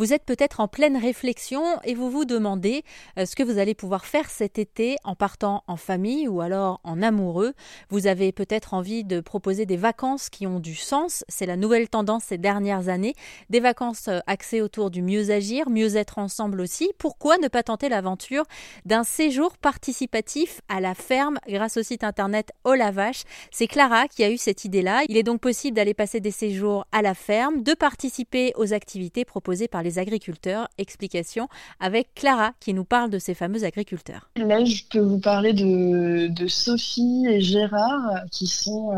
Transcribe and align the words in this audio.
Vous 0.00 0.14
êtes 0.14 0.24
peut-être 0.24 0.60
en 0.60 0.66
pleine 0.66 0.96
réflexion 0.96 1.62
et 1.84 1.92
vous 1.92 2.08
vous 2.08 2.24
demandez 2.24 2.84
euh, 3.18 3.26
ce 3.26 3.36
que 3.36 3.42
vous 3.42 3.58
allez 3.58 3.74
pouvoir 3.74 4.06
faire 4.06 4.30
cet 4.30 4.58
été 4.58 4.96
en 5.04 5.14
partant 5.14 5.62
en 5.66 5.76
famille 5.76 6.26
ou 6.26 6.40
alors 6.40 6.80
en 6.84 7.02
amoureux. 7.02 7.52
Vous 7.90 8.06
avez 8.06 8.32
peut-être 8.32 8.72
envie 8.72 9.04
de 9.04 9.20
proposer 9.20 9.66
des 9.66 9.76
vacances 9.76 10.30
qui 10.30 10.46
ont 10.46 10.58
du 10.58 10.74
sens. 10.74 11.22
C'est 11.28 11.44
la 11.44 11.58
nouvelle 11.58 11.90
tendance 11.90 12.24
ces 12.24 12.38
dernières 12.38 12.88
années. 12.88 13.12
Des 13.50 13.60
vacances 13.60 14.08
euh, 14.08 14.20
axées 14.26 14.62
autour 14.62 14.90
du 14.90 15.02
mieux 15.02 15.30
agir, 15.30 15.68
mieux 15.68 15.96
être 15.96 16.16
ensemble 16.16 16.62
aussi. 16.62 16.90
Pourquoi 16.96 17.36
ne 17.36 17.48
pas 17.48 17.62
tenter 17.62 17.90
l'aventure 17.90 18.44
d'un 18.86 19.04
séjour 19.04 19.58
participatif 19.58 20.62
à 20.70 20.80
la 20.80 20.94
ferme 20.94 21.38
grâce 21.46 21.76
au 21.76 21.82
site 21.82 22.04
internet 22.04 22.52
Olavache 22.64 23.24
C'est 23.50 23.66
Clara 23.66 24.08
qui 24.08 24.24
a 24.24 24.30
eu 24.30 24.38
cette 24.38 24.64
idée-là. 24.64 25.02
Il 25.10 25.18
est 25.18 25.24
donc 25.24 25.42
possible 25.42 25.76
d'aller 25.76 25.92
passer 25.92 26.20
des 26.20 26.30
séjours 26.30 26.86
à 26.90 27.02
la 27.02 27.12
ferme, 27.12 27.62
de 27.62 27.74
participer 27.74 28.54
aux 28.56 28.72
activités 28.72 29.26
proposées 29.26 29.68
par 29.68 29.82
les 29.82 29.89
agriculteurs. 29.98 30.68
Explication 30.78 31.48
avec 31.78 32.14
Clara 32.14 32.52
qui 32.60 32.74
nous 32.74 32.84
parle 32.84 33.10
de 33.10 33.18
ces 33.18 33.34
fameux 33.34 33.64
agriculteurs. 33.64 34.30
Là, 34.36 34.64
je 34.64 34.84
peux 34.90 35.00
vous 35.00 35.18
parler 35.18 35.52
de, 35.52 36.46
Sophie 36.48 37.26
et 37.28 37.40
Gérard 37.40 38.24
qui 38.32 38.46
sont 38.46 38.92
euh, 38.92 38.96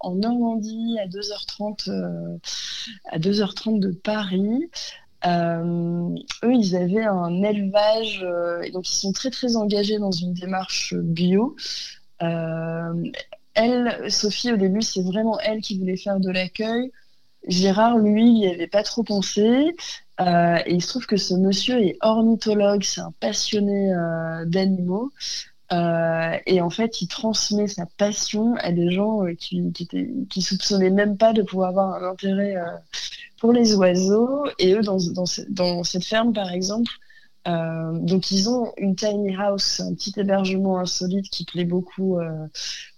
en 0.00 0.14
Normandie 0.14 0.96
à 1.00 1.06
2h30, 1.06 1.88
euh, 1.88 2.38
à 3.10 3.18
2h30 3.18 3.78
de 3.78 3.92
Paris. 3.92 4.70
Euh, 5.24 6.08
eux, 6.44 6.54
ils 6.54 6.74
avaient 6.74 7.04
un 7.04 7.42
élevage, 7.42 8.26
et 8.64 8.70
donc 8.72 8.88
ils 8.88 8.94
sont 8.94 9.12
très 9.12 9.30
très 9.30 9.56
engagés 9.56 9.98
dans 9.98 10.10
une 10.10 10.34
démarche 10.34 10.94
bio. 10.94 11.56
elle, 12.18 14.10
Sophie, 14.10 14.52
au 14.52 14.56
début, 14.56 14.82
c'est 14.82 15.02
vraiment 15.02 15.38
elle 15.40 15.60
qui 15.60 15.78
voulait 15.78 15.96
faire 15.96 16.18
de 16.18 16.30
l'accueil. 16.30 16.90
Gérard, 17.46 17.98
lui, 17.98 18.26
il 18.26 18.34
n'y 18.34 18.48
avait 18.48 18.68
pas 18.68 18.82
trop 18.82 19.02
pensé. 19.02 19.74
Euh, 20.20 20.58
et 20.66 20.74
il 20.74 20.82
se 20.82 20.88
trouve 20.88 21.06
que 21.06 21.16
ce 21.16 21.34
monsieur 21.34 21.80
est 21.80 21.96
ornithologue, 22.00 22.82
c'est 22.84 23.00
un 23.00 23.12
passionné 23.20 23.92
euh, 23.92 24.44
d'animaux. 24.44 25.12
Euh, 25.72 26.36
et 26.46 26.60
en 26.60 26.70
fait, 26.70 27.00
il 27.00 27.08
transmet 27.08 27.66
sa 27.66 27.86
passion 27.96 28.54
à 28.56 28.72
des 28.72 28.90
gens 28.90 29.22
qui, 29.38 29.72
qui, 29.72 30.42
soupçonnaient 30.42 30.90
même 30.90 31.16
pas 31.16 31.32
de 31.32 31.42
pouvoir 31.42 31.70
avoir 31.70 31.94
un 31.94 32.10
intérêt 32.10 32.56
pour 33.38 33.52
les 33.52 33.74
oiseaux. 33.74 34.44
Et 34.58 34.74
eux, 34.74 34.82
dans, 34.82 34.98
dans, 35.48 35.84
cette 35.84 36.04
ferme, 36.04 36.34
par 36.34 36.52
exemple, 36.52 36.92
donc 37.46 38.30
ils 38.30 38.50
ont 38.50 38.72
une 38.76 38.94
tiny 38.96 39.34
house, 39.34 39.80
un 39.80 39.94
petit 39.94 40.12
hébergement 40.18 40.78
insolite 40.78 41.30
qui 41.30 41.46
plaît 41.46 41.64
beaucoup 41.64 42.18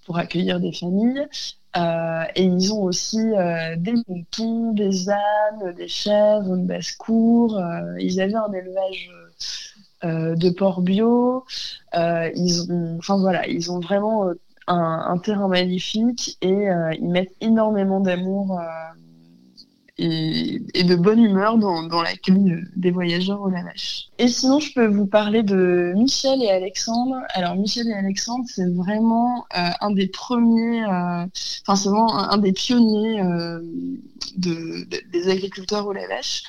pour 0.05 0.19
accueillir 0.19 0.59
des 0.59 0.73
familles. 0.73 1.29
Euh, 1.77 2.25
et 2.37 2.45
ils 2.45 2.73
ont 2.73 2.83
aussi 2.83 3.19
euh, 3.19 3.75
des 3.77 3.95
moutons, 4.07 4.73
des 4.73 5.11
ânes, 5.11 5.73
des 5.77 5.89
chèvres, 5.89 6.55
une 6.55 6.67
basse-cour. 6.67 7.59
Euh, 7.59 7.97
ils 7.99 8.21
avaient 8.21 8.35
un 8.35 8.53
élevage 8.53 9.11
de 10.03 10.51
porc 10.51 10.83
bio. 10.83 11.47
ils 11.95 12.71
ont, 12.71 12.99
voilà, 13.19 13.49
ils 13.49 13.73
ont 13.73 13.81
vraiment 13.81 14.31
un 14.67 15.19
terrain 15.19 15.49
magnifique 15.49 16.37
et 16.43 16.67
ils 17.01 17.09
mettent 17.09 17.35
énormément 17.41 18.01
d'amour 18.01 18.61
et, 19.99 20.85
de 20.85 20.95
bonne 20.97 21.23
humeur 21.23 21.57
dans, 21.59 21.85
dans 21.85 22.03
l'accueil 22.03 22.65
des 22.77 22.91
voyageurs 22.91 23.41
au 23.41 23.49
Lavache. 23.49 24.09
Et 24.19 24.29
sinon, 24.29 24.59
je 24.59 24.73
peux 24.73 24.87
vous 24.87 25.07
parler 25.07 25.43
de 25.43 25.93
Michel 25.97 26.43
et 26.43 26.51
Alexandre. 26.51 27.17
Alors, 27.31 27.55
Michel 27.55 27.89
et 27.89 27.95
Alexandre, 27.95 28.45
c'est 28.49 28.69
vraiment 28.75 29.45
euh, 29.57 29.71
un 29.81 29.91
des 29.93 30.09
premiers, 30.09 30.83
euh, 30.85 31.27
enfin, 31.63 31.77
c'est 31.77 31.89
vraiment 31.89 32.19
un, 32.19 32.39
des 32.39 32.53
pionniers 32.53 33.21
euh, 33.23 33.61
de, 34.37 34.85
des 35.13 35.29
agriculteurs 35.29 35.87
au 35.87 35.93
Lavache. 35.93 36.43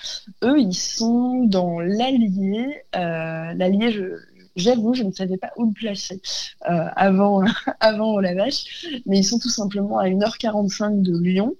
Eux, 0.43 0.59
ils 0.59 0.75
sont 0.75 1.43
dans 1.45 1.80
l'Allier. 1.80 2.83
L'Allier, 2.93 4.11
J'avoue, 4.55 4.93
je 4.93 5.03
ne 5.03 5.11
savais 5.11 5.35
pas 5.35 5.52
où 5.57 5.65
le 5.65 5.73
placer 5.73 6.21
avant, 6.61 7.43
avant 7.81 8.13
au 8.13 8.21
Lavache, 8.21 8.87
mais 9.05 9.20
ils 9.20 9.23
sont 9.25 9.37
tout 9.37 9.49
simplement 9.49 9.99
à 9.99 10.08
1h45 10.08 11.02
de 11.02 11.20
Lyon. 11.20 11.55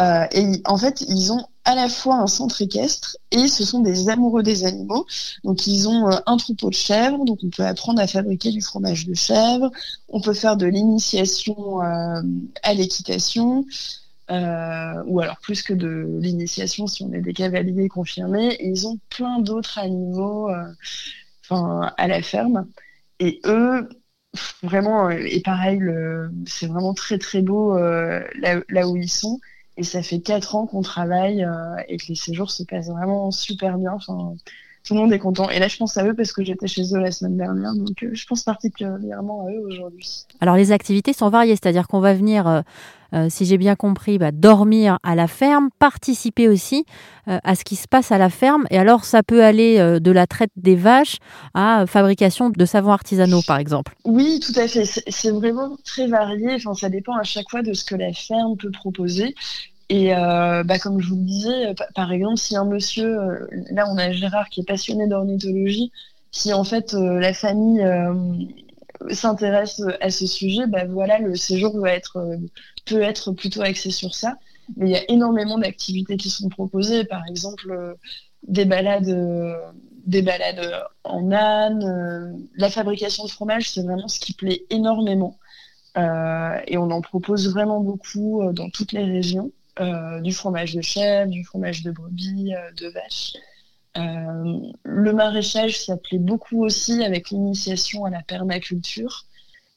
Euh, 0.00 0.26
et 0.32 0.62
en 0.64 0.78
fait, 0.78 1.02
ils 1.02 1.32
ont 1.32 1.46
à 1.64 1.74
la 1.74 1.88
fois 1.88 2.16
un 2.16 2.26
centre 2.26 2.62
équestre 2.62 3.16
et 3.30 3.48
ce 3.48 3.64
sont 3.64 3.80
des 3.80 4.08
amoureux 4.08 4.42
des 4.42 4.64
animaux. 4.64 5.06
Donc, 5.44 5.66
ils 5.66 5.88
ont 5.88 6.10
euh, 6.10 6.16
un 6.26 6.36
troupeau 6.38 6.70
de 6.70 6.74
chèvres, 6.74 7.24
donc 7.24 7.40
on 7.44 7.50
peut 7.50 7.64
apprendre 7.66 8.00
à 8.00 8.06
fabriquer 8.06 8.50
du 8.50 8.62
fromage 8.62 9.06
de 9.06 9.14
chèvre, 9.14 9.70
on 10.08 10.20
peut 10.20 10.32
faire 10.32 10.56
de 10.56 10.66
l'initiation 10.66 11.82
euh, 11.82 12.22
à 12.62 12.74
l'équitation. 12.74 13.66
ou 14.30 15.20
alors 15.20 15.38
plus 15.42 15.62
que 15.62 15.74
de 15.74 16.18
l'initiation 16.20 16.86
si 16.86 17.02
on 17.02 17.12
est 17.12 17.20
des 17.20 17.32
cavaliers 17.34 17.88
confirmés. 17.88 18.56
Ils 18.60 18.86
ont 18.86 18.98
plein 19.10 19.40
d'autres 19.40 19.78
animaux 19.78 20.48
à 21.50 22.06
la 22.06 22.22
ferme. 22.22 22.66
Et 23.18 23.40
eux, 23.44 23.88
vraiment, 24.62 25.10
et 25.10 25.40
pareil, 25.40 25.80
c'est 26.46 26.68
vraiment 26.68 26.94
très 26.94 27.18
très 27.18 27.42
beau 27.42 27.76
là, 27.76 28.88
où 28.88 28.96
ils 28.96 29.10
sont. 29.10 29.40
Et 29.76 29.82
ça 29.82 30.02
fait 30.02 30.20
quatre 30.20 30.56
ans 30.56 30.66
qu'on 30.66 30.82
travaille 30.82 31.44
euh, 31.44 31.76
et 31.88 31.96
que 31.96 32.06
les 32.08 32.14
séjours 32.14 32.50
se 32.50 32.62
passent 32.64 32.88
vraiment 32.90 33.30
super 33.30 33.78
bien. 33.78 33.98
Tout 34.84 34.94
le 34.94 35.00
monde 35.00 35.12
est 35.12 35.18
content. 35.18 35.50
Et 35.50 35.58
là, 35.58 35.68
je 35.68 35.76
pense 35.76 35.96
à 35.96 36.04
eux 36.06 36.14
parce 36.14 36.32
que 36.32 36.42
j'étais 36.42 36.66
chez 36.66 36.94
eux 36.94 36.98
la 36.98 37.10
semaine 37.10 37.36
dernière. 37.36 37.74
Donc, 37.74 38.02
euh, 38.02 38.10
je 38.12 38.26
pense 38.26 38.42
particulièrement 38.42 39.46
à 39.46 39.50
eux 39.50 39.60
aujourd'hui. 39.66 40.26
Alors, 40.40 40.56
les 40.56 40.72
activités 40.72 41.12
sont 41.12 41.28
variées. 41.28 41.56
C'est-à-dire 41.56 41.86
qu'on 41.86 42.00
va 42.00 42.14
venir, 42.14 42.62
euh, 43.12 43.26
si 43.28 43.44
j'ai 43.44 43.58
bien 43.58 43.76
compris, 43.76 44.18
bah, 44.18 44.32
dormir 44.32 44.98
à 45.02 45.14
la 45.14 45.26
ferme, 45.26 45.68
participer 45.78 46.48
aussi 46.48 46.84
à 47.26 47.54
ce 47.54 47.62
qui 47.62 47.76
se 47.76 47.86
passe 47.86 48.10
à 48.10 48.18
la 48.18 48.30
ferme. 48.30 48.66
Et 48.70 48.78
alors, 48.78 49.04
ça 49.04 49.22
peut 49.22 49.44
aller 49.44 49.78
de 50.00 50.10
la 50.10 50.26
traite 50.26 50.50
des 50.56 50.74
vaches 50.74 51.18
à 51.54 51.84
fabrication 51.86 52.50
de 52.50 52.64
savons 52.64 52.90
artisanaux, 52.90 53.42
par 53.46 53.58
exemple. 53.58 53.94
Oui, 54.04 54.40
tout 54.40 54.58
à 54.58 54.66
fait. 54.66 54.84
C'est 54.84 55.30
vraiment 55.30 55.76
très 55.84 56.08
varié. 56.08 56.54
Enfin, 56.54 56.74
ça 56.74 56.88
dépend 56.88 57.14
à 57.16 57.22
chaque 57.22 57.48
fois 57.48 57.62
de 57.62 57.72
ce 57.72 57.84
que 57.84 57.94
la 57.94 58.12
ferme 58.12 58.56
peut 58.56 58.70
proposer. 58.72 59.34
Et 59.90 60.14
euh, 60.14 60.62
bah, 60.62 60.78
comme 60.78 61.00
je 61.00 61.08
vous 61.08 61.16
le 61.16 61.24
disais, 61.24 61.74
par 61.96 62.12
exemple, 62.12 62.38
si 62.38 62.56
un 62.56 62.64
monsieur, 62.64 63.20
euh, 63.20 63.46
là 63.72 63.86
on 63.90 63.98
a 63.98 64.12
Gérard 64.12 64.48
qui 64.48 64.60
est 64.60 64.64
passionné 64.64 65.08
d'ornithologie, 65.08 65.90
si 66.30 66.52
en 66.52 66.62
fait 66.62 66.94
euh, 66.94 67.18
la 67.18 67.34
famille 67.34 67.84
s'intéresse 69.10 69.82
à 70.00 70.10
ce 70.10 70.26
sujet, 70.26 70.68
bah 70.68 70.84
voilà, 70.84 71.18
le 71.18 71.34
séjour 71.34 71.72
peut 72.86 73.02
être 73.02 73.32
plutôt 73.32 73.62
axé 73.62 73.90
sur 73.90 74.14
ça. 74.14 74.36
Mais 74.76 74.90
il 74.90 74.92
y 74.92 74.96
a 74.96 75.10
énormément 75.10 75.58
d'activités 75.58 76.16
qui 76.16 76.30
sont 76.30 76.48
proposées, 76.48 77.04
par 77.04 77.22
exemple 77.28 77.96
des 78.46 78.64
balades, 78.64 79.74
des 80.06 80.22
balades 80.22 80.84
en 81.02 81.32
âne, 81.32 82.46
la 82.54 82.70
fabrication 82.70 83.24
de 83.24 83.30
fromage, 83.30 83.70
c'est 83.70 83.82
vraiment 83.82 84.06
ce 84.06 84.20
qui 84.20 84.34
plaît 84.34 84.62
énormément. 84.70 85.36
et 85.96 86.78
on 86.78 86.90
en 86.92 87.00
propose 87.00 87.50
vraiment 87.50 87.80
beaucoup 87.80 88.42
dans 88.52 88.70
toutes 88.70 88.92
les 88.92 89.04
régions. 89.04 89.50
Euh, 89.78 90.20
du 90.20 90.32
fromage 90.32 90.74
de 90.74 90.82
chèvre, 90.82 91.30
du 91.30 91.44
fromage 91.44 91.82
de 91.82 91.92
brebis, 91.92 92.54
euh, 92.54 92.72
de 92.72 92.88
vache. 92.88 93.34
Euh, 93.96 94.72
le 94.82 95.12
maraîchage, 95.12 95.78
ça 95.80 95.96
plaît 95.96 96.18
beaucoup 96.18 96.64
aussi 96.64 97.04
avec 97.04 97.30
l'initiation 97.30 98.04
à 98.04 98.10
la 98.10 98.22
permaculture. 98.22 99.26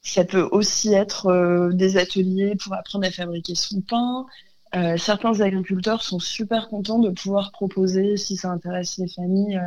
Ça 0.02 0.24
peut 0.24 0.46
aussi 0.50 0.92
être 0.92 1.70
des 1.72 1.96
ateliers 1.96 2.54
pour 2.56 2.74
apprendre 2.74 3.06
à 3.06 3.10
fabriquer 3.10 3.54
son 3.54 3.80
pain. 3.80 4.26
certains 4.98 5.40
agriculteurs 5.40 6.02
sont 6.02 6.18
super 6.18 6.68
contents 6.68 6.98
de 6.98 7.08
pouvoir 7.08 7.52
proposer, 7.52 8.18
si 8.18 8.36
ça 8.36 8.50
intéresse 8.50 8.98
les 8.98 9.08
familles, 9.08 9.58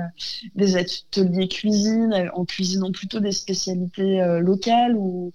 des 0.53 0.75
ateliers 0.77 1.47
cuisine 1.47 2.29
en 2.35 2.45
cuisinant 2.45 2.91
plutôt 2.91 3.19
des 3.19 3.31
spécialités 3.31 4.21
locales 4.39 4.95
ou, 4.95 5.33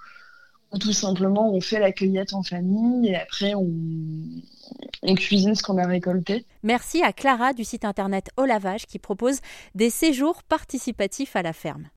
tout 0.78 0.92
simplement 0.92 1.52
on 1.52 1.60
fait 1.60 1.80
la 1.80 1.90
cueillette 1.90 2.32
en 2.32 2.44
famille 2.44 3.08
et 3.08 3.16
après 3.16 3.54
on, 3.54 3.66
on 5.02 5.14
cuisine 5.14 5.54
ce 5.54 5.62
qu'on 5.62 5.78
a 5.78 5.86
récolté. 5.86 6.46
Merci 6.62 7.02
à 7.02 7.12
Clara 7.12 7.52
du 7.52 7.64
site 7.64 7.84
internet 7.84 8.30
Au 8.36 8.44
Lavage 8.44 8.86
qui 8.86 8.98
propose 8.98 9.40
des 9.74 9.90
séjours 9.90 10.42
participatifs 10.44 11.36
à 11.36 11.42
la 11.42 11.52
ferme. 11.52 11.88